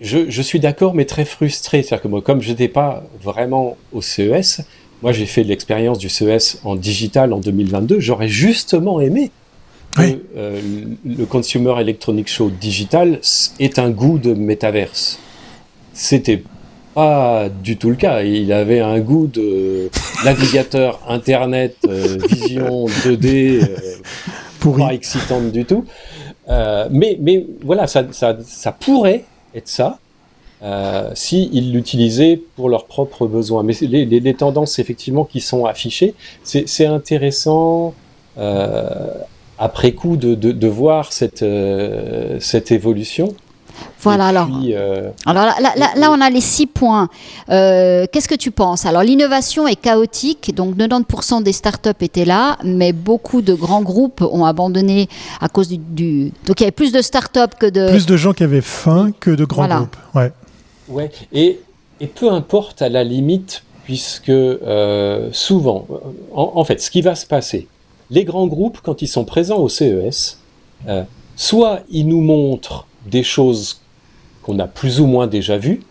[0.00, 1.82] je, je suis d'accord, mais très frustré.
[1.82, 4.62] C'est-à-dire que moi, comme je n'étais pas vraiment au CES,
[5.02, 8.00] moi, j'ai fait l'expérience du CES en digital en 2022.
[8.00, 9.30] J'aurais justement aimé
[9.94, 10.02] que
[10.36, 10.60] euh,
[11.04, 13.20] le Consumer Electronic Show digital
[13.60, 15.18] ait un goût de métaverse.
[15.92, 16.42] C'était
[16.94, 18.22] pas du tout le cas.
[18.22, 19.88] Il avait un goût de
[20.24, 23.60] navigateur Internet, euh, vision 2D.
[24.76, 25.84] pas excitante du tout.
[26.48, 29.98] mais, mais voilà, ça, ça, ça pourrait être ça.
[30.62, 33.62] Euh, s'ils l'utilisaient pour leurs propres besoins.
[33.62, 37.94] Mais les, les, tendances effectivement qui sont affichées, c'est intéressant
[38.38, 39.14] euh,
[39.58, 43.34] après coup de, de, de voir cette, euh, cette évolution.
[44.00, 47.08] Voilà, alors, euh, alors là, là, là, on a les six points.
[47.50, 48.86] Euh, qu'est-ce que tu penses?
[48.86, 54.22] Alors, l'innovation est chaotique, donc 90% des startups étaient là, mais beaucoup de grands groupes
[54.22, 55.08] ont abandonné
[55.40, 55.78] à cause du.
[55.78, 56.32] du...
[56.46, 57.90] Donc, il y avait plus de startups que de.
[57.90, 59.96] Plus de gens qui avaient faim que de grands groupes.
[60.14, 60.32] Ouais.
[60.88, 61.60] Ouais, et,
[62.00, 65.86] et, peu importe à la limite, puisque euh, souvent,
[66.32, 67.66] en, fait, ce qui va se passer,
[68.10, 70.38] les grands groupes, quand ils sont présents au CES,
[70.86, 71.04] euh,
[71.36, 73.80] soit ils nous montrent des choses
[74.42, 75.82] qu'on a plus ou moins déjà vues,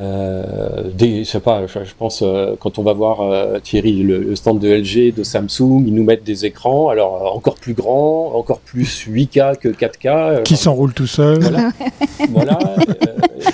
[0.00, 4.36] euh, des, je sais pas, je, pense euh, quand on va voir euh, Thierry le,
[4.36, 8.60] stand de LG, de Samsung, ils nous mettent des écrans, alors encore plus grands, encore
[8.60, 10.44] plus 8K que 4K.
[10.44, 11.40] Qui s'enroulent tout seul.
[11.40, 11.70] Voilà.
[12.30, 12.58] voilà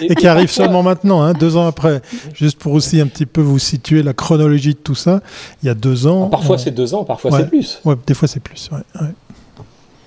[0.00, 2.00] et, qui arrive seulement maintenant, hein, deux ans après.
[2.34, 5.20] Juste pour aussi un petit peu vous situer la chronologie de tout ça,
[5.62, 6.28] il y a deux ans.
[6.28, 7.80] parfois c'est deux ans, parfois c'est plus.
[7.84, 8.70] Ouais, des fois c'est plus.
[8.72, 9.06] Ouais,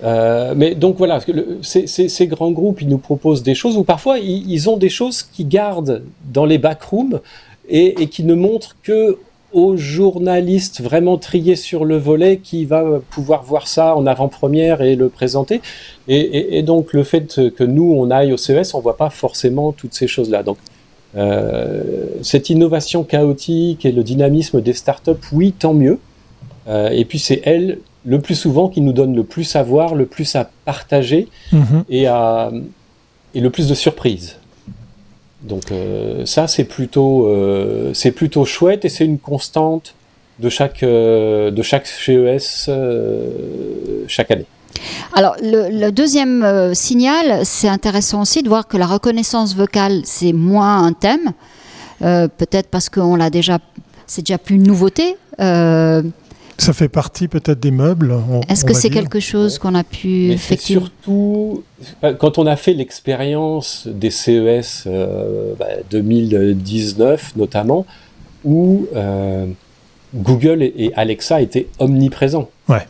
[0.03, 1.19] euh, mais donc voilà,
[1.61, 5.45] ces, grands groupes, ils nous proposent des choses, ou parfois ils, ont des choses qui
[5.45, 7.19] gardent dans les backrooms
[7.67, 9.17] et, et qui ne montrent que
[9.57, 14.95] aux journalistes vraiment triés sur le volet qui va pouvoir voir ça en avant-première et
[14.95, 15.61] le présenter.
[16.07, 19.95] Et, donc le fait que nous, on aille au CES, on voit pas forcément toutes
[19.95, 20.43] ces choses-là.
[20.43, 20.57] Donc
[21.15, 21.81] euh,
[22.21, 25.97] cette innovation chaotique et le dynamisme des startups, oui, tant mieux.
[26.67, 29.95] Euh, et puis c'est elles le plus souvent qui nous donne le plus à voir,
[29.95, 31.83] le plus à partager mhm.
[31.89, 32.51] et, à,
[33.33, 34.36] et le plus de surprises.
[35.41, 39.93] Donc euh, ça c'est plutôt euh, plutôt chouette et c'est une constante
[40.39, 42.69] de chaque euh, de chaque CES
[44.07, 44.45] chaque année.
[45.13, 50.83] Alors le, deuxième signal, c'est intéressant aussi de voir que la reconnaissance vocale c'est moins
[50.83, 51.33] un thème,
[51.99, 53.59] peut-être parce qu'on l'a déjà
[54.05, 55.17] c'est déjà plus une nouveauté.
[56.57, 58.15] Ça fait partie peut-être des meubles.
[58.49, 61.63] Est-ce que c'est quelque chose qu'on a pu effectuer Surtout,
[62.17, 64.87] quand on a fait l'expérience des CES
[65.91, 67.85] 2019 bah, notamment,
[68.43, 69.45] où euh,
[70.15, 72.49] Google et, Alexa étaient omniprésents.
[72.67, 72.87] Ouais.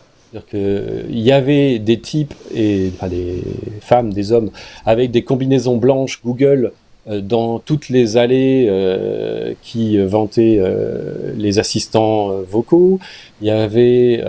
[0.53, 3.43] Il y avait des types, et, enfin des
[3.81, 4.51] femmes, des hommes,
[4.85, 6.71] avec des combinaisons blanches Google euh,
[7.07, 12.99] dans toutes les allées euh, qui vantaient euh, les assistants vocaux.
[13.41, 14.23] Il y avait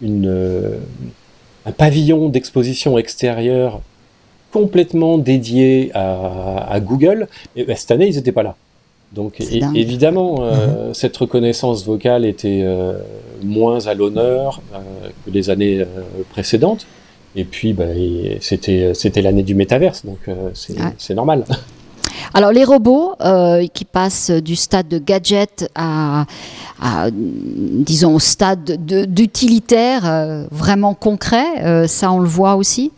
[0.00, 0.70] une,
[1.66, 3.80] un pavillon d'exposition extérieure
[4.52, 7.26] complètement dédié à, Google.
[7.56, 8.54] Et ben, cette année, ils n'étaient pas là.
[9.12, 9.40] Donc
[9.74, 10.94] évidemment, mhm.
[10.94, 12.64] cette reconnaissance vocale était
[13.42, 14.62] moins à l'honneur
[15.24, 15.84] que les années
[16.30, 16.86] précédentes.
[17.34, 17.84] Et puis, bah,
[18.40, 20.50] c'était c'était l'année du métaverse, donc euh,
[20.98, 21.44] c'est normal.
[22.34, 26.26] Alors les robots euh, qui passent du stade de gadget à,
[27.40, 32.90] disons au stade d'utilitaire euh, vraiment concret, ça on le voit aussi?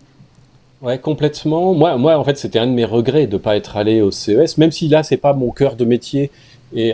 [0.82, 1.74] Ouais, complètement.
[1.74, 4.10] Moi, moi en fait, c'était un de mes regrets de ne pas être allé au
[4.10, 6.30] CES, même si là, c'est pas mon cœur de métier
[6.74, 6.92] et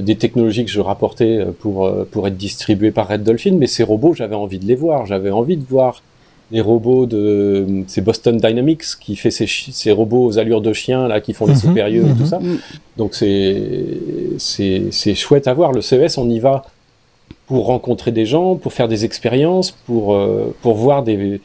[0.00, 4.14] des technologies que je rapportais pour, pour être distribuées par Red Dolphin, mais ces robots,
[4.14, 5.06] j'avais envie de les voir.
[5.06, 6.02] J'avais envie de voir
[6.50, 11.20] les robots de c'est Boston Dynamics qui fait ces, robots aux allures de chien là
[11.20, 11.58] qui font les mhm.
[11.58, 12.26] supérieurs et tout mhm.
[12.26, 12.40] ça.
[12.96, 13.60] Donc c'est
[14.38, 15.72] c'est chouette à voir.
[15.72, 16.64] Le CES, on y va
[17.46, 21.40] pour rencontrer des gens, pour faire des expériences, pour euh, pour voir des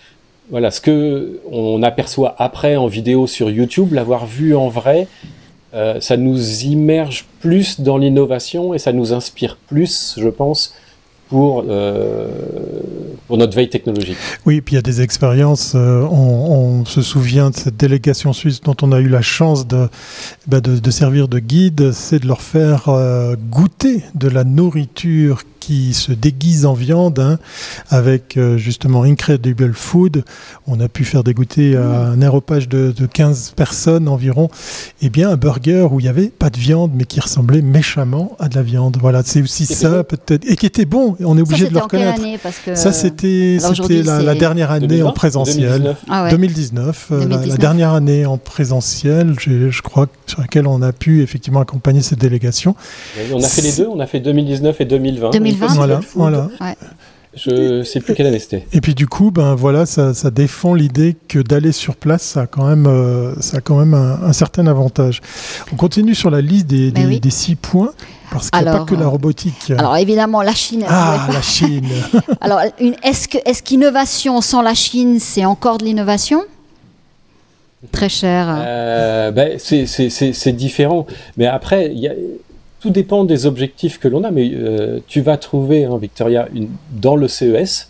[0.49, 5.07] voilà ce que on aperçoit après en vidéo sur YouTube, l'avoir vu en vrai.
[5.73, 10.75] Euh, ça nous immerge plus dans l'innovation et ça nous inspire plus, je pense,
[11.33, 12.27] pour, euh,
[13.25, 14.17] pour notre veille technologique.
[14.45, 15.73] Oui, puis il y a des expériences.
[15.73, 19.89] Euh, on, se souvient de cette délégation suisse dont on a eu la chance de,
[20.45, 25.93] bah, de, servir de guide, c'est de leur faire euh, goûter de la nourriture qui
[25.93, 27.39] se déguise en viande, hein,
[27.89, 30.25] avec euh, justement Incredible Food.
[30.67, 34.49] On a pu faire dégoûter à un aéropage de, de 15 personnes environ,
[35.01, 37.61] et eh bien un burger où il n'y avait pas de viande, mais qui ressemblait
[37.61, 38.97] méchamment à de la viande.
[38.99, 41.15] Voilà, c'est aussi ça peut-être, et qui était bon.
[41.21, 42.21] On est obligé de le reconnaître.
[42.75, 43.57] Ça c'était
[44.03, 45.95] la, dernière année en présentiel,
[46.29, 51.21] 2019, ah euh, La, dernière année en présentiel, je, crois sur laquelle on a pu
[51.21, 52.75] effectivement accompagner cette délégation.
[53.31, 55.31] on a fait les deux, on a fait 2019 et 2020.
[55.57, 56.49] Voilà, voilà.
[57.35, 58.67] Je sais plus quelle année c'était.
[58.73, 62.41] Et puis du coup, ben voilà, ça, ça défend l'idée que d'aller sur place, ça
[62.41, 65.21] a quand même, euh, ça a quand même un, certain avantage.
[65.71, 67.91] On continue sur la liste des, ben des, six points.
[68.29, 69.71] Parce qu'il n'y a pas que la robotique.
[69.77, 70.85] Alors évidemment, la Chine.
[70.87, 71.87] Ah, la Chine.
[72.41, 76.43] alors, est-ce qu'innovation est sans la Chine, c'est encore de l'innovation?
[77.91, 78.47] Très cher.
[78.49, 81.05] Euh, ben, c'est différent.
[81.37, 82.13] Mais après, y a,
[82.83, 84.31] tout dépend des objectifs que l'on a.
[84.31, 86.49] Mais euh, tu vas trouver, hein, Victoria,
[86.91, 87.89] dans le CES,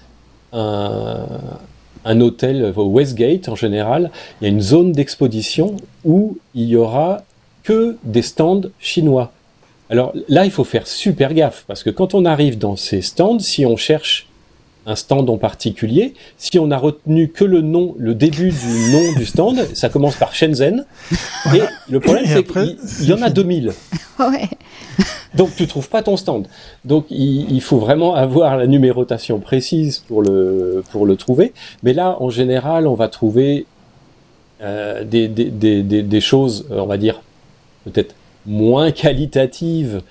[0.53, 1.25] un,
[2.05, 6.75] un hôtel au Westgate en général, il y a une zone d'exposition où il y
[6.75, 7.23] aura
[7.63, 9.31] que des stands chinois.
[9.89, 13.39] Alors là, il faut faire super gaffe parce que quand on arrive dans ces stands,
[13.39, 14.27] si on cherche
[14.85, 19.13] un stand en particulier, si on a retenu que le nom, le début du nom
[19.17, 20.85] du stand, ça commence par Shenzhen.
[21.53, 23.71] Et le problème, c'est qu'il y en a 2000.
[24.19, 24.49] Ouais.
[25.33, 26.47] Donc tu trouves pas ton stand.
[26.85, 31.53] Donc il, faut vraiment avoir la numérotation précise pour le, pour le trouver.
[31.81, 33.65] Mais là, en général, on va trouver
[34.61, 37.21] euh, des, des, des, des, choses, on va dire,
[37.85, 38.13] peut-être
[38.45, 40.01] moins qualitatives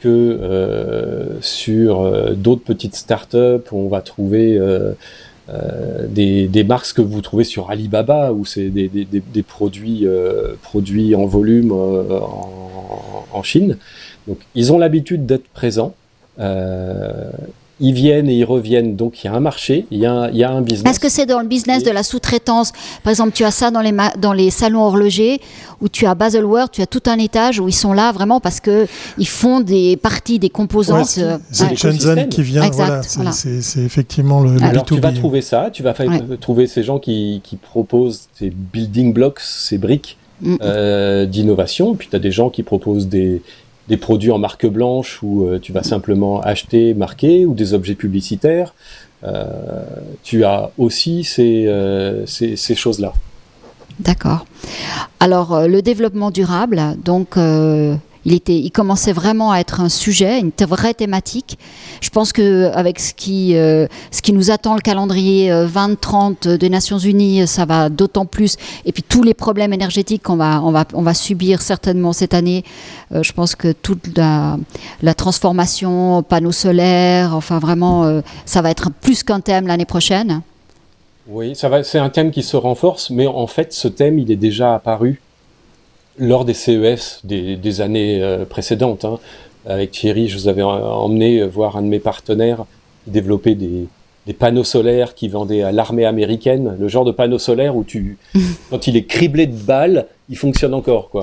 [0.00, 4.92] que euh, sur euh, d'autres petites startups où on va trouver euh,
[6.08, 10.06] des, des, marques que vous trouvez sur Alibaba où c'est des, des, produits,
[10.62, 13.76] produits en volume en, en, Chine.
[14.28, 15.94] Donc ils ont l'habitude d'être présents
[17.80, 18.94] ils viennent et ils reviennent.
[18.94, 20.92] Donc il y a un marché, il y a un, il y a un business.
[20.92, 22.72] Est-ce que c'est dans le business de la sous-traitance?
[23.02, 25.40] Par exemple, tu as ça dans les, dans les salons horlogers
[25.80, 28.60] où tu as Baselworld, tu as tout un étage où ils sont là vraiment parce
[28.60, 28.86] que
[29.18, 31.16] ils font des parties, des composantes.
[31.18, 32.68] Euh, c'est Shenzhen qui vient.
[32.70, 35.94] voilà, c'est effectivement le, Alors tu vas trouver ça, tu vas
[36.40, 40.16] trouver ces gens qui, qui, proposent ces building blocks, ces briques.
[40.42, 40.56] Mm.
[40.62, 43.42] Euh, d'innovation, puis tu as des gens qui proposent des,
[43.90, 47.96] des produits en marque blanche où euh, tu vas simplement acheter, marquer, ou des objets
[47.96, 48.72] publicitaires.
[49.24, 49.82] Euh,
[50.22, 52.24] tu as aussi ces, euh,
[52.74, 53.12] choses-là.
[53.98, 54.46] D'accord.
[55.18, 57.36] Alors, le développement durable, donc
[58.24, 61.58] il, était, il commençait vraiment à être un sujet, une vraie thématique.
[62.00, 66.68] Je pense qu'avec ce, qui, euh, ce qui nous attend, le calendrier 2030 euh, des
[66.68, 68.56] Nations Unies, ça va d'autant plus.
[68.84, 72.34] Et puis tous les problèmes énergétiques qu'on va, on va, on va subir certainement cette
[72.34, 72.64] année,
[73.12, 74.58] euh, je pense que toute la,
[75.14, 80.40] transformation, panneaux solaires, enfin vraiment, ça va être plus qu'un thème l'année prochaine.
[81.28, 84.74] Oui, c'est un thème qui se renforce, mais en fait, ce thème, il est déjà
[84.74, 85.20] apparu
[86.20, 89.04] lors des CES des, années euh, précédentes.
[89.04, 89.18] Hein.
[89.66, 92.64] avec Thierry, je vous avais emmené voir un de mes partenaires
[93.06, 93.88] développer des,
[94.26, 98.18] des panneaux solaires qui vendaient à l'armée américaine, le genre de panneau solaire où tu,
[98.70, 101.10] quand il est criblé de balles, il fonctionne encore.
[101.10, 101.22] Quoi.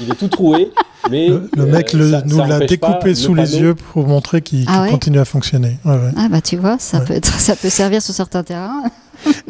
[0.00, 0.70] Il est tout troué,
[1.10, 5.18] mais le, mec euh, nous l'a découpé sous les yeux pour montrer qu'il ah continue
[5.18, 5.76] à fonctionner.
[5.84, 8.84] Ah bah tu vois, ça peut être, ça peut servir sur certains terrains.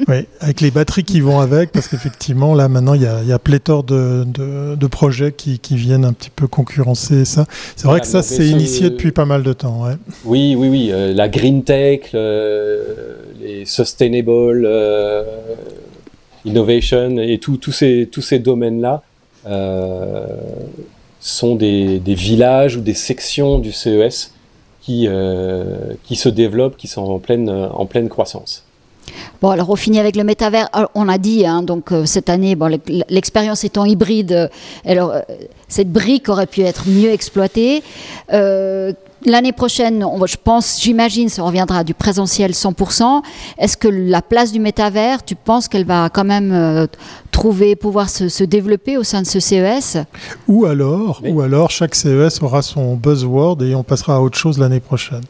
[0.09, 3.33] Oui, avec les batteries qui vont avec, parce qu'effectivement, là, maintenant, il y a, y
[3.33, 7.47] a pléthore de, de, projets qui, qui, viennent un petit peu concurrencer ça.
[7.77, 9.85] C'est vrai que ça, c'est initié depuis pas mal de temps.
[9.85, 9.95] Ouais.
[10.25, 10.91] Oui, oui, oui.
[10.93, 15.23] Euh, la green tech, les sustainable euh,
[16.45, 19.03] innovation et tous ces, tous ces domaines-là
[19.47, 20.27] euh,
[21.21, 24.33] sont des, des, villages ou des sections du CES
[24.81, 25.07] qui,
[26.05, 28.68] qui se développent, qui sont en pleine, en pleine croissance.
[29.41, 30.69] Bon, alors on finit avec le métavers.
[30.95, 34.49] on a dit, hein, donc euh, cette année, bon, l'expérience étant hybride, euh,
[34.85, 35.21] alors, euh,
[35.69, 37.83] cette brique aurait pu être mieux exploitée.
[39.27, 43.23] L'année prochaine, on, je pense, j'imagine, ça reviendra du présentiel 100%.
[43.59, 46.87] Est-ce que la place du métavers, tu penses qu'elle va quand même
[47.33, 49.99] trouver, pouvoir se, développer au sein de ce CES
[50.47, 54.57] Ou alors, ou alors, chaque CES aura son buzzword et on passera à autre chose
[54.57, 55.23] l'année prochaine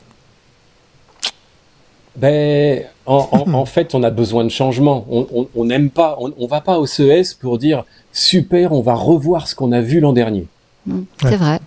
[2.18, 5.06] ben, en, fait, on a besoin de changement.
[5.54, 9.54] On n'aime pas, on, va pas au CES pour dire super, on va revoir ce
[9.54, 10.46] qu'on a vu l'an dernier.
[10.86, 11.60] Mmh, c'est vrai.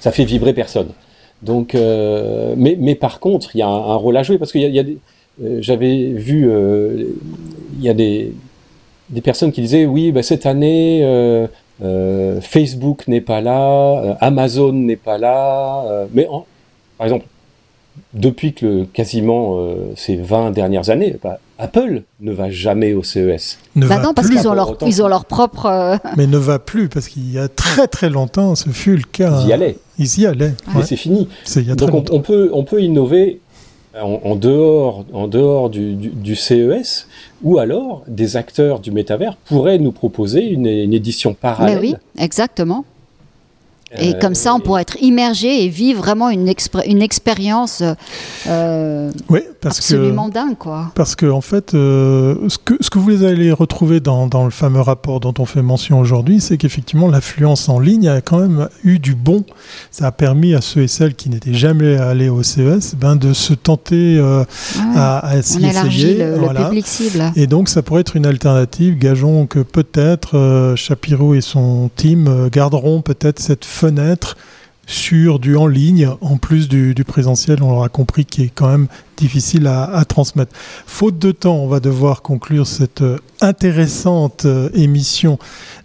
[0.00, 0.88] Ça, fait vibrer personne.
[1.42, 4.62] Donc, euh, mais, mais, par contre, il y a un, rôle à jouer parce qu'il
[4.62, 4.98] y a, des,
[5.42, 7.04] euh, j'avais vu, euh,
[7.76, 8.32] il y a des,
[9.10, 11.46] des personnes qui disaient oui, ben, cette année.
[12.40, 16.26] Facebook n'est pas là, Amazon n'est pas là, mais
[16.96, 17.26] par exemple,
[18.14, 23.58] depuis que quasiment euh, ces 20 dernières années, bah, Apple ne va jamais au CES.
[23.76, 25.66] Ne bah non, parce qu'ils ont, leur, ils ont leur propre...
[25.66, 29.02] Euh, Mais ne va plus, parce qu'il y a très très longtemps, ce fut le
[29.02, 29.40] cas.
[29.42, 29.76] Ils y allaient.
[29.98, 30.54] Ils y allaient.
[30.74, 31.28] Mais c'est fini.
[31.76, 33.40] Donc on, peut, on peut innover
[34.00, 37.06] en, dehors, en dehors du, du, CES,
[37.42, 41.80] ou alors des acteurs du métavers pourraient nous proposer une, une édition parallèle.
[41.80, 42.84] Mais oui, exactement
[43.98, 46.52] Et comme ça, on pourrait être immergé et vivre vraiment une,
[46.86, 47.82] une expérience
[48.48, 49.10] euh,
[49.60, 50.56] parce absolument dingue.
[50.58, 50.90] Quoi.
[50.94, 54.80] Parce que, en fait, ce, que, ce que vous allez retrouver dans, dans le fameux
[54.80, 58.98] rapport dont on fait mention aujourd'hui, c'est qu'effectivement, l'affluence en ligne a quand même eu
[58.98, 59.44] du bon.
[59.90, 63.32] Ça a permis à ceux et celles qui n'étaient jamais allés au CES ben, de
[63.32, 64.20] se tenter
[64.78, 66.18] ah à, à s'y essayer.
[66.18, 67.32] Le, le public cible.
[67.36, 68.98] Et donc, ça pourrait être une alternative.
[68.98, 74.36] Gageons que peut-être Shapiro et son team garderont peut-être cette fenêtre
[74.86, 78.86] sur du en ligne, en plus du, présentiel, on l'aura compris, qui est quand même
[79.16, 80.52] difficile à, transmettre.
[80.86, 85.38] Faute de temps, on va devoir conclure cette euh, intéressante euh, émission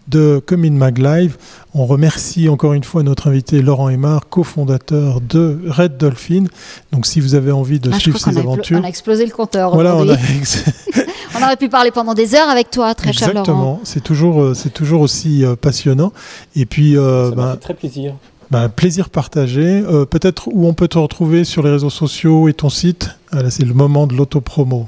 [0.07, 1.37] de Comin Mag Live.
[1.73, 6.45] On remercie encore une fois notre invité Laurent Aymar, cofondateur de Red Dolphin.
[6.91, 8.79] Donc si vous avez envie de ah, suivre ces aventures...
[8.79, 10.05] On a explosé le compteur voilà, on,
[11.39, 13.41] on, aurait pu parler pendant des heures avec toi, très cher Laurent.
[13.41, 16.11] Exactement, c'est toujours, euh, c'est toujours aussi passionnant.
[16.55, 16.95] Et puis...
[16.95, 18.15] Ça ben, fait très plaisir.
[18.51, 19.61] Bah, plaisir partagé.
[19.61, 23.11] Euh, peut-être où on peut te retrouver sur les réseaux sociaux et ton site.
[23.31, 24.87] Ah, c'est le moment de l'autopromo.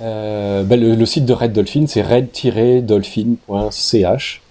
[0.00, 4.42] Euh, bah, le, site de Red Dolphin, c'est red-dolphin.ch.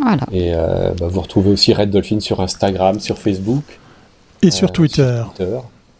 [0.00, 0.22] Voilà.
[0.32, 3.78] Et euh, bah, vous retrouvez aussi Red Dolphin sur Instagram, sur Facebook.
[4.40, 5.22] Et sur Twitter.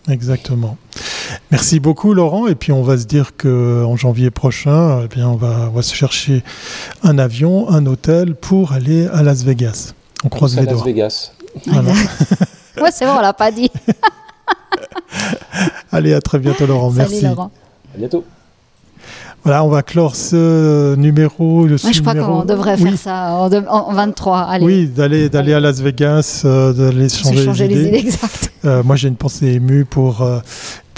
[0.08, 0.76] Exactement.
[1.50, 2.46] Merci beaucoup Laurent.
[2.46, 5.82] Et puis on va se dire qu'en janvier prochain, eh bien, on, va, on va
[5.82, 6.42] se chercher
[7.02, 9.92] un avion, un hôtel pour aller à Las Vegas.
[10.24, 11.32] On croise les Las Vegas.
[11.66, 13.70] ouais, c'est bon, on l'a pas dit.
[15.92, 16.90] Allez, à très bientôt, Laurent.
[16.90, 17.24] Salut, Merci.
[17.24, 17.50] Laurent.
[17.94, 18.24] À bientôt.
[19.44, 21.66] Voilà, on va clore ce numéro.
[21.66, 24.38] Le je crois qu'on devrait faire ça en, 23.
[24.40, 24.64] Allez.
[24.64, 27.96] Oui, d'aller d'aller à Las Vegas, euh, d'aller changer, changer, les idées.
[27.98, 28.52] exact.
[28.64, 30.40] Euh, moi, j'ai une pensée émue pour euh,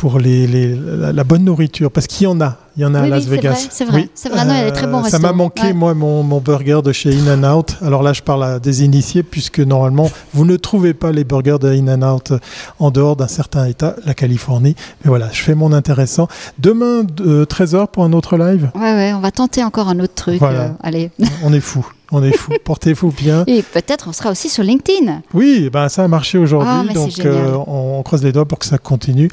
[0.00, 0.74] pour les, les
[1.12, 2.56] la, bonne nourriture, parce qu'il y en a.
[2.78, 3.66] Il y en a à Las Vegas.
[3.70, 4.46] C'est vrai, c'est vrai.
[4.46, 6.90] Non, il y a des très bons Ça m'a manqué, moi, mon, mon, burger de
[6.90, 7.76] chez In-N-Out.
[7.82, 11.58] Alors là, je parle à des initiés, puisque normalement, vous ne trouvez pas les burgers
[11.60, 12.32] de In-N-Out
[12.78, 14.74] en dehors d'un certain État, la Californie.
[15.04, 16.28] Mais voilà, je fais mon intéressant.
[16.58, 18.70] Demain, 13h pour un autre live?
[18.74, 20.38] Ouais, ouais, on va tenter encore un autre truc.
[20.38, 20.76] Voilà.
[20.82, 21.10] allez.
[21.44, 21.86] On est fou.
[22.10, 22.52] On est fou.
[22.64, 23.44] Portez-vous bien.
[23.46, 25.22] Et peut-être on sera aussi sur LinkedIn.
[25.32, 26.88] Oui, ben ça a marché aujourd'hui.
[26.90, 29.30] Ah, donc euh, on croise les doigts pour que ça continue.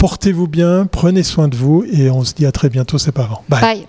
[0.00, 3.24] Portez-vous bien, prenez soin de vous et on se dit à très bientôt, c'est pas
[3.24, 3.44] avant.
[3.50, 3.86] Bye.